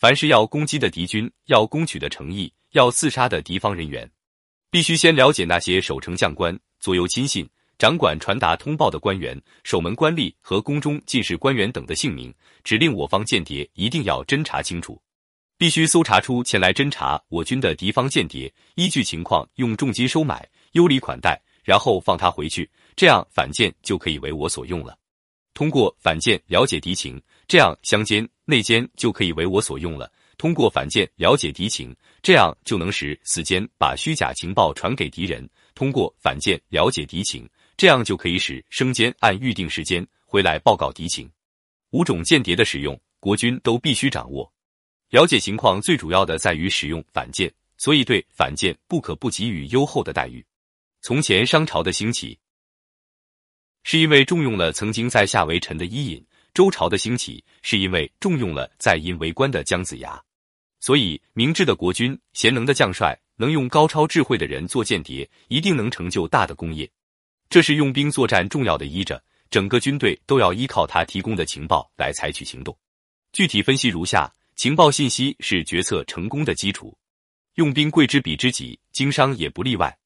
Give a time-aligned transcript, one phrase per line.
[0.00, 4.10] 凡是要攻击的敌军，要攻取的诚意，要刺杀的敌方人员，
[4.70, 7.46] 必须先了解那些守城将官、左右亲信、
[7.78, 12.34] 掌管传达通报的官员、守门官吏和宫中进士官员等的姓名，
[12.64, 14.98] 指令我方间谍一定要侦查清楚。
[15.58, 24.96] 必须搜查出前来侦查我军的敌方间谍，依据情况用重金收买、优礼款待，然后放他回去，这样反间就可以为我所用了。
[25.52, 27.20] 通过反间了解敌情，
[27.50, 30.08] 这样乡间内奸就可以为我所用了。
[30.38, 31.92] 通过反间了解敌情，
[32.22, 35.44] 这样就能使死间把虚假情报传给敌人。
[35.74, 41.28] 通过反间了解敌情，这样就可以使生间按预定时间回来报告敌情。
[41.90, 44.48] 五种间谍的使用，国军都必须掌握。
[45.08, 50.46] 了解情况最主要的在于使用反间，所以对反间不可不给予优厚的待遇。
[51.02, 52.38] 从前商朝的兴起，
[53.82, 56.22] 是因为重用了曾经在下为臣的伊尹；
[56.54, 60.20] 周朝的兴起，是因为重用了在殷为官的姜子牙。
[60.80, 66.90] 所以，明智的国君、贤能的将帅、能用高超智慧的人做间谍，一定能成就大的功业。
[67.48, 72.76] 这是用兵作战重要的依着，整个军队都要依靠他提供的情报来采取行动。
[73.32, 74.32] 具体分析如下。
[74.56, 76.94] 情报信息是决策成功的基础，
[77.54, 79.96] 用兵贵之彼知己，经商也不例外。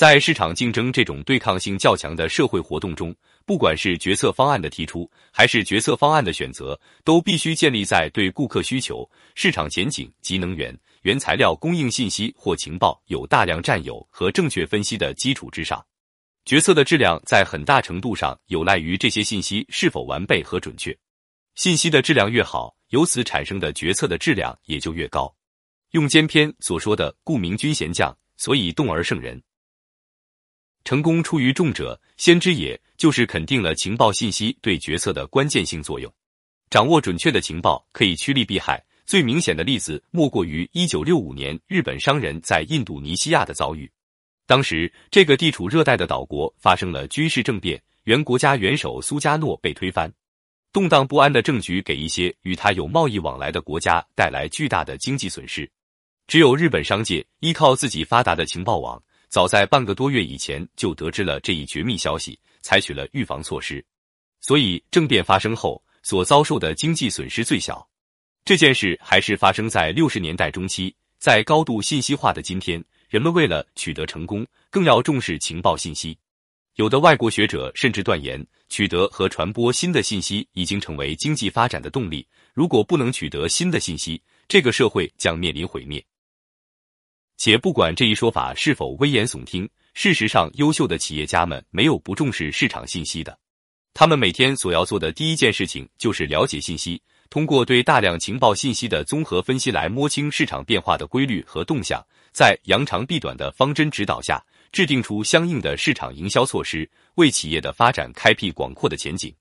[0.00, 15.84] 在市场竞争这种对抗性较强的社会活动中，不管是决策方案的提出，还是决策方案的选择，都必须建立在对顾客需求、市场前景及能源、原材料供应信息或情报有大量占有和正确分析的基础之上。
[16.46, 20.96] 决策的质量在很大程度上有赖于这些信息是否完备和准确。
[21.56, 25.30] 信息的质量越好，由此产生的决策的质量也就越高。
[25.90, 29.38] 用兼篇所说的“故明君贤将，所以动而胜人”，
[30.84, 36.12] 成功出于众者，先知也，就是肯定了情报信息对决策的关键性作用。
[36.70, 38.82] 掌握准确的情报可以趋利避害。
[39.06, 43.90] 最明显的例子莫过于一九六五年日本商人在印度尼西亚的遭遇。
[44.46, 50.12] 当时这个地处热带的岛国发生了军事政变，原国家元首苏加诺被推翻。
[50.72, 55.68] 动荡不安的政局给一些与他有贸易往来的国家带来巨大的经济损失。
[56.28, 63.82] 只有日本商界依靠自己发达的情报网，早在半个多月以前就得知了这一绝密消息，采取了预防措施，
[64.40, 67.88] 所以政变发生后所遭受的经济损失最小。
[68.44, 76.18] 这件事还是发生在六十年代中期，在高度信息化的今天，人们为了取得成功，更要重视情报信息。
[76.74, 82.26] 有的外国学者甚至断言，取得和传播新的信息已经成为经济发展的动力。
[82.52, 86.04] 如果不能取得新的信息，这个社会将面临毁灭。
[87.40, 93.34] 且不管这一说法是否危言耸听，事实上，优秀的企业家们没有不重视市场信息的。
[93.94, 104.38] 他们每天所要做的第一件事情就是了解信息，通过对大量情报信息的综合分析来摸清市场变化的规律和动向，在扬长避短的方针指导下。
[104.70, 109.34] 制定出相应的市场营销措施，为企业的发展开辟广阔的前景。